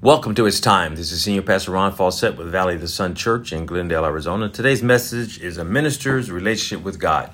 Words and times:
Welcome 0.00 0.36
to 0.36 0.46
It's 0.46 0.60
Time. 0.60 0.94
This 0.94 1.10
is 1.10 1.24
Senior 1.24 1.42
Pastor 1.42 1.72
Ron 1.72 1.92
Fawcett 1.92 2.36
with 2.36 2.52
Valley 2.52 2.76
of 2.76 2.80
the 2.80 2.86
Sun 2.86 3.16
Church 3.16 3.52
in 3.52 3.66
Glendale, 3.66 4.04
Arizona. 4.04 4.48
Today's 4.48 4.80
message 4.80 5.40
is 5.40 5.58
a 5.58 5.64
minister's 5.64 6.30
relationship 6.30 6.84
with 6.84 7.00
God. 7.00 7.32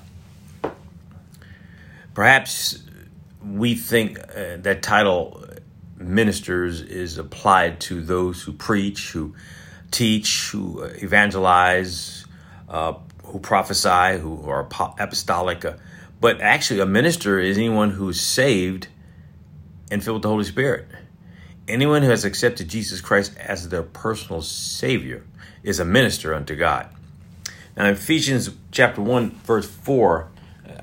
Perhaps 2.15 2.79
we 3.43 3.75
think 3.75 4.17
uh, 4.17 4.57
that 4.57 4.81
title, 4.81 5.45
ministers, 5.97 6.81
is 6.81 7.19
applied 7.19 7.79
to 7.81 8.01
those 8.01 8.41
who 8.41 8.51
preach, 8.51 9.11
who 9.11 9.35
teach, 9.91 10.49
who 10.49 10.81
evangelize, 10.81 12.25
uh, 12.67 12.93
who 13.25 13.37
prophesy, 13.37 14.17
who 14.17 14.49
are 14.49 14.67
apostolic. 14.97 15.63
Uh, 15.63 15.73
but 16.19 16.41
actually, 16.41 16.79
a 16.79 16.87
minister 16.87 17.37
is 17.37 17.59
anyone 17.59 17.91
who's 17.91 18.19
saved 18.19 18.87
and 19.91 20.03
filled 20.03 20.15
with 20.15 20.23
the 20.23 20.29
Holy 20.29 20.45
Spirit. 20.45 20.87
Anyone 21.67 22.03
who 22.03 22.09
has 22.11 22.25
accepted 22.25 22.67
Jesus 22.67 23.01
Christ 23.01 23.35
as 23.39 23.69
their 23.69 23.81
personal 23.81 24.43
Savior 24.43 25.23
is 25.63 25.79
a 25.79 25.85
minister 25.85 26.31
unto 26.35 26.55
God. 26.55 26.87
Now, 27.75 27.89
Ephesians 27.89 28.51
chapter 28.71 29.01
1, 29.01 29.31
verse 29.31 29.67
4, 29.67 30.29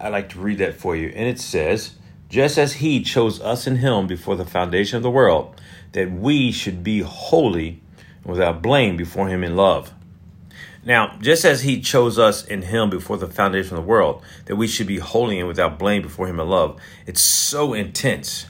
I 0.01 0.09
like 0.09 0.29
to 0.31 0.41
read 0.41 0.59
that 0.59 0.75
for 0.75 0.97
you. 0.97 1.13
And 1.15 1.29
it 1.29 1.39
says, 1.39 1.95
Just 2.29 2.59
as 2.59 2.75
He 2.75 3.01
chose 3.01 3.41
us 3.41 3.69
in 3.69 3.77
Him 3.77 4.09
before 4.09 4.35
the 4.35 4.45
foundation 4.45 4.97
of 4.97 5.05
the 5.05 5.11
world, 5.11 5.61
that 5.93 6.11
we 6.11 6.51
should 6.51 6.83
be 6.83 7.01
holy 7.01 7.81
and 8.25 8.33
without 8.33 8.61
blame 8.61 8.97
before 8.97 9.29
Him 9.29 9.45
in 9.45 9.55
love. 9.55 9.93
Now, 10.85 11.17
just 11.21 11.45
as 11.45 11.63
He 11.63 11.81
chose 11.81 12.19
us 12.19 12.45
in 12.45 12.63
Him 12.63 12.91
before 12.91 13.19
the 13.19 13.29
foundation 13.29 13.77
of 13.77 13.85
the 13.85 13.89
world, 13.89 14.21
that 14.47 14.57
we 14.57 14.67
should 14.67 14.89
be 14.89 14.99
holy 14.99 15.39
and 15.39 15.47
without 15.47 15.79
blame 15.79 16.03
before 16.03 16.27
Him 16.27 16.41
in 16.41 16.49
love, 16.49 16.81
it's 17.07 17.21
so 17.21 17.73
intense 17.73 18.47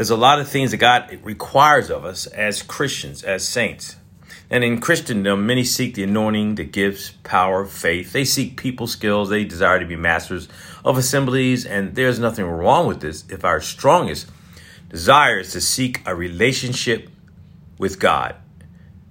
there's 0.00 0.08
a 0.08 0.16
lot 0.16 0.40
of 0.40 0.48
things 0.48 0.70
that 0.70 0.78
God 0.78 1.18
requires 1.22 1.90
of 1.90 2.06
us 2.06 2.26
as 2.28 2.62
Christians, 2.62 3.22
as 3.22 3.46
saints. 3.46 3.96
And 4.48 4.64
in 4.64 4.80
Christendom, 4.80 5.44
many 5.44 5.62
seek 5.62 5.92
the 5.92 6.04
anointing, 6.04 6.54
the 6.54 6.64
gifts, 6.64 7.10
power, 7.22 7.66
faith. 7.66 8.10
They 8.14 8.24
seek 8.24 8.56
people 8.56 8.86
skills. 8.86 9.28
They 9.28 9.44
desire 9.44 9.78
to 9.78 9.84
be 9.84 9.96
masters 9.96 10.48
of 10.86 10.96
assemblies. 10.96 11.66
And 11.66 11.96
there's 11.96 12.18
nothing 12.18 12.46
wrong 12.46 12.86
with 12.86 13.02
this 13.02 13.26
if 13.28 13.44
our 13.44 13.60
strongest 13.60 14.30
desire 14.88 15.40
is 15.40 15.52
to 15.52 15.60
seek 15.60 16.00
a 16.06 16.14
relationship 16.14 17.10
with 17.76 18.00
God. 18.00 18.36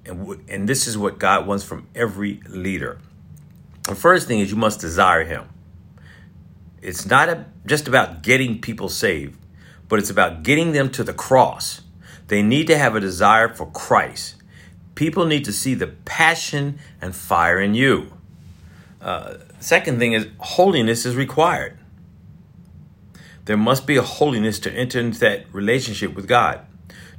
And, 0.08 0.22
w- 0.22 0.44
and 0.48 0.68
this 0.68 0.88
is 0.88 0.98
what 0.98 1.20
God 1.20 1.46
wants 1.46 1.64
from 1.64 1.88
every 1.94 2.42
leader. 2.48 2.98
The 3.84 3.94
first 3.94 4.28
thing 4.28 4.40
is 4.40 4.50
you 4.50 4.58
must 4.58 4.80
desire 4.80 5.24
Him. 5.24 5.50
It's 6.82 7.06
not 7.06 7.30
a, 7.30 7.46
just 7.68 7.88
about 7.88 8.24
getting 8.24 8.60
people 8.60 8.90
saved 8.90 9.36
but 9.90 10.00
it's 10.00 10.10
about 10.10 10.44
getting 10.44 10.72
them 10.72 10.90
to 10.92 11.04
the 11.04 11.14
cross. 11.14 11.82
They 12.28 12.42
need 12.42 12.68
to 12.68 12.78
have 12.78 12.96
a 12.96 13.00
desire 13.00 13.50
for 13.50 13.70
Christ. 13.72 14.36
People 14.96 15.26
need 15.26 15.44
to 15.46 15.52
see 15.52 15.74
the 15.74 15.88
passion 15.88 16.80
and 17.02 17.16
fire 17.16 17.60
in 17.60 17.74
you. 17.74 18.14
Uh, 19.02 19.36
second 19.60 20.00
thing 20.00 20.14
is 20.14 20.28
holiness 20.38 21.06
is 21.06 21.16
required. 21.16 21.78
There 23.46 23.58
must 23.58 23.88
be 23.88 23.98
a 23.98 24.04
holiness 24.04 24.60
to 24.60 24.72
enter 24.72 25.00
into 25.00 25.20
that 25.22 25.52
relationship 25.52 26.14
with 26.14 26.28
God. 26.28 26.62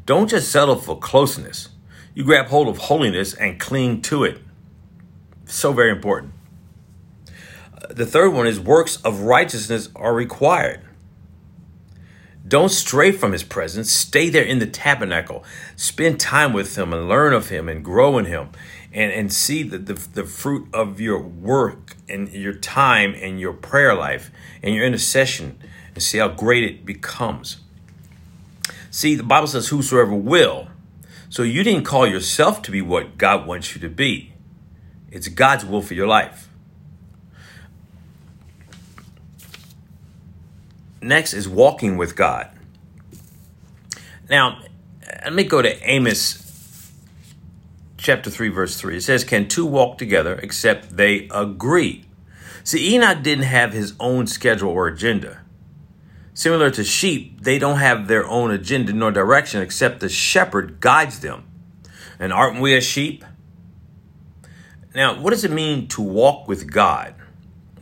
Don't 0.07 0.29
just 0.29 0.53
settle 0.53 0.77
for 0.77 0.99
closeness. 0.99 1.71
You 2.15 2.23
grab 2.25 2.47
hold 2.47 2.69
of 2.69 2.79
holiness 2.79 3.35
and 3.35 3.59
cling 3.59 4.03
to 4.03 4.25
it. 4.25 4.39
So 5.47 5.73
very 5.73 5.91
important. 5.91 6.35
Uh, 7.75 7.93
the 7.95 8.07
third 8.07 8.31
one 8.31 8.47
is 8.47 8.61
works 8.61 8.97
of 9.03 9.23
righteousness 9.23 9.89
are 9.97 10.15
required. 10.15 10.83
Don't 12.51 12.71
stray 12.71 13.13
from 13.13 13.31
his 13.31 13.45
presence. 13.45 13.93
Stay 13.93 14.29
there 14.29 14.43
in 14.43 14.59
the 14.59 14.67
tabernacle. 14.67 15.45
Spend 15.77 16.19
time 16.19 16.53
with 16.53 16.77
him 16.77 16.93
and 16.93 17.09
learn 17.09 17.33
of 17.33 17.49
him 17.49 17.69
and 17.69 17.85
grow 17.85 18.19
in 18.19 18.25
him 18.25 18.49
and, 18.93 19.13
and 19.13 19.33
see 19.33 19.63
the, 19.63 19.79
the, 19.79 19.95
the 19.95 20.25
fruit 20.25 20.67
of 20.75 21.01
your 21.01 21.21
work 21.21 21.95
and 22.09 22.29
your 22.33 22.55
time 22.55 23.15
and 23.15 23.39
your 23.39 23.53
prayer 23.53 23.95
life 23.95 24.33
and 24.65 24.75
your 24.75 24.85
intercession 24.85 25.61
and 25.95 26.03
see 26.03 26.19
how 26.19 26.27
great 26.27 26.65
it 26.65 26.85
becomes. 26.85 27.59
See, 28.91 29.15
the 29.15 29.23
Bible 29.23 29.47
says, 29.47 29.69
Whosoever 29.69 30.13
will. 30.13 30.71
So 31.29 31.45
you 31.45 31.63
didn't 31.63 31.85
call 31.85 32.05
yourself 32.05 32.63
to 32.63 32.73
be 32.73 32.83
what 32.83 33.17
God 33.17 33.47
wants 33.47 33.77
you 33.77 33.81
to 33.83 33.89
be, 33.89 34.33
it's 35.13 35.29
God's 35.29 35.65
will 35.65 35.83
for 35.83 35.95
your 35.95 36.09
life. 36.09 36.50
Next 41.03 41.33
is 41.33 41.49
walking 41.49 41.97
with 41.97 42.15
God. 42.15 42.51
Now, 44.29 44.63
let 45.25 45.33
me 45.33 45.45
go 45.45 45.63
to 45.63 45.91
Amos 45.91 46.93
chapter 47.97 48.31
3, 48.31 48.49
verse 48.49 48.77
3. 48.79 48.97
It 48.97 49.03
says, 49.03 49.25
Can 49.25 49.49
two 49.49 49.67
walk 49.67 49.99
together 49.99 50.35
except 50.43 50.97
they 50.97 51.29
agree? 51.31 52.05
See, 52.65 52.95
Enoch 52.95 53.23
didn't 53.23 53.45
have 53.45 53.73
his 53.73 53.95
own 53.99 54.27
schedule 54.27 54.71
or 54.71 54.89
agenda. 54.89 55.41
Similar 56.35 56.71
to 56.71 56.85
sheep, 56.85 57.43
they 57.43 57.59
don't 57.59 57.79
have 57.79 58.07
their 58.07 58.27
own 58.27 58.51
agenda 58.51 58.93
nor 58.93 59.11
direction 59.11 59.61
except 59.61 60.01
the 60.01 60.09
shepherd 60.09 60.81
guides 60.81 61.21
them. 61.21 61.45
And 62.19 62.33
aren't 62.33 62.61
we 62.61 62.75
a 62.75 62.81
sheep? 62.81 63.25
Now, 64.95 65.21
what 65.21 65.31
does 65.31 65.45
it 65.45 65.51
mean 65.51 65.89
to 65.89 66.03
walk 66.03 66.49
with 66.49 66.71
God? 66.71 67.15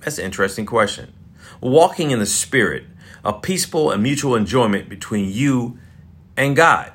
That's 0.01 0.19
an 0.19 0.25
interesting 0.25 0.67
question. 0.67 1.13
Walking 1.61 2.11
in 2.11 2.19
the 2.19 2.27
Spirit 2.27 2.85
a 3.25 3.33
peaceful 3.33 3.91
and 3.91 4.03
mutual 4.03 4.35
enjoyment 4.35 4.89
between 4.89 5.31
you 5.31 5.79
and 6.37 6.57
God. 6.57 6.93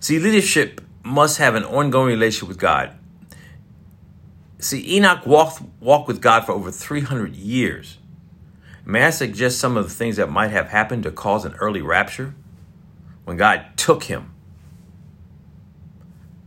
See, 0.00 0.18
leadership 0.18 0.80
must 1.02 1.38
have 1.38 1.54
an 1.54 1.64
ongoing 1.64 2.08
relationship 2.08 2.48
with 2.48 2.58
God. 2.58 2.92
See, 4.60 4.96
Enoch 4.96 5.24
walked, 5.26 5.62
walked 5.80 6.08
with 6.08 6.20
God 6.20 6.44
for 6.44 6.52
over 6.52 6.70
300 6.70 7.34
years. 7.34 7.98
May 8.84 9.04
I 9.04 9.10
suggest 9.10 9.58
some 9.58 9.76
of 9.76 9.84
the 9.84 9.94
things 9.94 10.16
that 10.16 10.30
might 10.30 10.50
have 10.50 10.68
happened 10.68 11.02
to 11.04 11.10
cause 11.10 11.44
an 11.44 11.54
early 11.54 11.82
rapture? 11.82 12.34
When 13.24 13.36
God 13.36 13.66
took 13.76 14.04
him. 14.04 14.32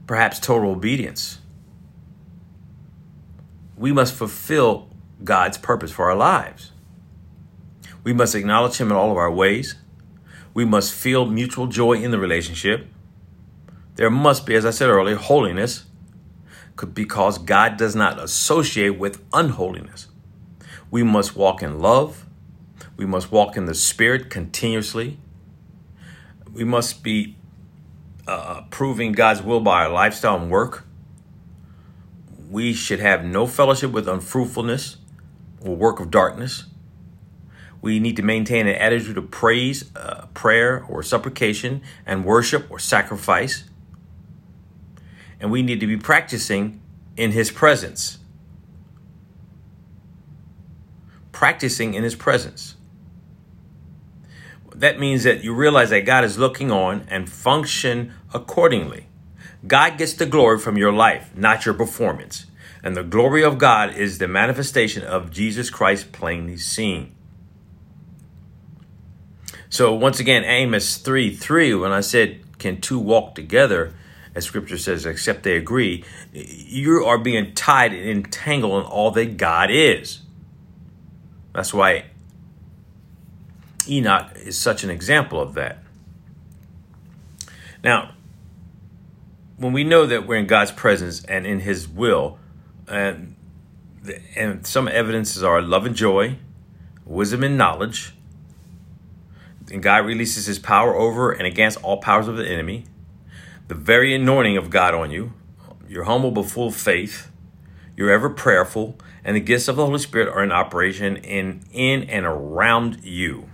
Perhaps 0.08 0.40
total 0.40 0.72
obedience. 0.72 1.40
We 3.78 3.92
must 3.92 4.14
fulfill 4.14 4.90
God's 5.24 5.58
purpose 5.58 5.92
for 5.92 6.10
our 6.10 6.16
lives. 6.16 6.71
We 8.04 8.14
must 8.14 8.36
acknowledge 8.36 8.78
Him 8.78 8.90
in 8.90 8.98
all 8.98 9.12
of 9.12 9.18
our 9.18 9.32
ways. 9.32 9.76
We 10.54 10.66
must 10.66 10.94
feel 10.94 11.26
mutual 11.26 11.68
joy 11.68 11.94
in 11.94 12.12
the 12.12 12.20
relationship. 12.20 12.88
There 13.96 14.10
must 14.10 14.46
be, 14.46 14.56
as 14.56 14.66
I 14.66 14.72
said 14.72 14.90
earlier, 14.90 15.16
holiness 15.16 15.86
because 16.94 17.38
God 17.38 17.78
does 17.78 17.96
not 17.96 18.20
associate 18.20 18.98
with 18.98 19.24
unholiness. 19.34 20.08
We 20.90 21.04
must 21.04 21.36
walk 21.36 21.62
in 21.62 21.80
love. 21.80 22.26
We 22.98 23.06
must 23.06 23.32
walk 23.32 23.56
in 23.56 23.66
the 23.66 23.76
Spirit 23.76 24.30
continuously. 24.30 25.20
We 26.52 26.64
must 26.64 27.04
be 27.04 27.38
uh, 28.28 28.64
proving 28.70 29.12
God's 29.12 29.42
will 29.42 29.60
by 29.60 29.86
our 29.86 29.90
lifestyle 29.90 30.38
and 30.38 30.52
work. 30.52 30.86
We 32.50 32.74
should 32.74 33.00
have 33.00 33.24
no 33.24 33.48
fellowship 33.48 33.92
with 33.92 34.08
unfruitfulness 34.08 34.98
or 35.62 35.76
work 35.76 36.00
of 36.00 36.12
darkness. 36.12 36.66
We 37.82 38.00
need 38.00 38.16
to 38.18 38.22
maintain 38.22 38.68
an 38.68 38.76
attitude 38.76 39.18
of 39.18 39.32
praise, 39.32 39.90
uh, 39.96 40.28
prayer, 40.34 40.86
or 40.88 41.02
supplication, 41.02 41.82
and 42.06 42.24
worship 42.24 42.70
or 42.70 42.78
sacrifice. 42.78 43.64
And 45.40 45.52
we 45.52 45.64
need 45.64 45.80
to 45.80 45.88
be 45.88 45.98
practicing 45.98 46.80
in 47.18 47.32
His 47.32 47.50
presence. 47.50 48.20
Practicing 51.32 51.96
in 51.96 52.04
His 52.04 52.16
presence. 52.16 52.76
That 54.76 55.00
means 55.00 55.24
that 55.24 55.44
you 55.44 55.54
realize 55.54 55.90
that 55.90 56.06
God 56.06 56.24
is 56.24 56.38
looking 56.38 56.72
on 56.72 57.06
and 57.10 57.30
function 57.30 58.14
accordingly. 58.34 59.08
God 59.66 59.98
gets 59.98 60.14
the 60.14 60.26
glory 60.26 60.60
from 60.60 60.78
your 60.78 60.92
life, 60.92 61.32
not 61.36 61.66
your 61.66 61.74
performance. 61.76 62.46
And 62.84 62.96
the 62.96 63.04
glory 63.04 63.44
of 63.44 63.58
God 63.58 63.96
is 63.96 64.18
the 64.18 64.28
manifestation 64.28 65.04
of 65.04 65.30
Jesus 65.30 65.70
Christ 65.70 66.12
plainly 66.12 66.58
seen. 66.58 67.16
So 69.72 69.94
once 69.94 70.20
again, 70.20 70.44
Amos 70.44 70.98
3 70.98 71.34
3, 71.34 71.76
when 71.76 71.94
I 71.94 72.02
said, 72.02 72.42
Can 72.60 72.82
two 72.82 73.00
walk 73.00 73.34
together? 73.36 73.94
As 74.36 74.46
scripture 74.46 74.78
says, 74.78 75.06
except 75.06 75.44
they 75.44 75.58
agree, 75.58 76.04
you 76.32 77.06
are 77.06 77.18
being 77.18 77.54
tied 77.54 77.94
and 77.94 78.08
entangled 78.08 78.84
in 78.84 78.90
all 78.90 79.12
that 79.12 79.38
God 79.38 79.70
is. 79.72 80.20
That's 81.54 81.74
why 81.74 82.06
Enoch 83.90 84.32
is 84.36 84.58
such 84.58 84.84
an 84.84 84.90
example 84.90 85.42
of 85.42 85.54
that. 85.56 85.80
Now, 87.84 88.14
when 89.58 89.74
we 89.74 89.84
know 89.84 90.06
that 90.06 90.28
we're 90.28 90.36
in 90.36 90.48
God's 90.48 90.72
presence 90.72 91.24
and 91.26 91.46
in 91.46 91.62
His 91.62 91.88
will, 91.88 92.40
and, 92.88 93.36
and 94.36 94.66
some 94.68 94.88
evidences 94.88 95.44
are 95.44 95.62
love 95.62 95.86
and 95.86 95.96
joy, 95.96 96.38
wisdom 97.06 97.44
and 97.44 97.58
knowledge, 97.58 98.14
and 99.72 99.84
God 99.84 100.06
releases 100.06 100.46
his 100.46 100.60
power 100.60 100.96
over 100.96 101.32
and 101.32 101.46
against 101.46 101.84
all 101.84 101.98
powers 101.98 102.28
of 102.28 102.38
the 102.38 102.48
enemy. 102.48 102.86
the 103.68 103.76
very 103.76 104.14
anointing 104.14 104.58
of 104.58 104.70
God 104.70 104.94
on 104.94 105.12
you. 105.12 105.32
You're 105.88 106.04
humble 106.04 106.32
but 106.32 106.46
full 106.46 106.68
of 106.68 106.76
faith. 106.76 107.32
You're 107.96 108.12
ever 108.12 108.30
prayerful, 108.30 108.98
and 109.24 109.36
the 109.36 109.40
gifts 109.40 109.68
of 109.68 109.78
the 109.78 109.86
Holy 109.86 110.00
Spirit 110.00 110.28
are 110.28 110.44
in 110.44 110.52
operation 110.52 111.18
in, 111.18 111.62
in 111.72 112.04
and 112.04 112.26
around 112.26 113.04
you. 113.04 113.50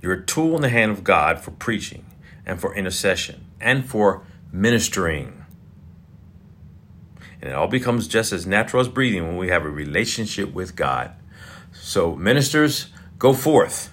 You're 0.00 0.12
a 0.12 0.24
tool 0.24 0.54
in 0.54 0.62
the 0.62 0.68
hand 0.68 0.92
of 0.92 1.02
God 1.02 1.40
for 1.40 1.50
preaching 1.52 2.04
and 2.44 2.60
for 2.60 2.74
intercession 2.74 3.46
and 3.60 3.84
for 3.84 4.22
ministering. 4.52 5.44
And 7.40 7.50
it 7.50 7.54
all 7.54 7.68
becomes 7.68 8.06
just 8.06 8.32
as 8.32 8.46
natural 8.46 8.80
as 8.80 8.88
breathing 8.88 9.26
when 9.26 9.36
we 9.36 9.48
have 9.48 9.64
a 9.64 9.70
relationship 9.70 10.52
with 10.52 10.76
God. 10.76 11.12
So, 11.72 12.14
ministers, 12.14 12.88
go 13.18 13.32
forth 13.32 13.90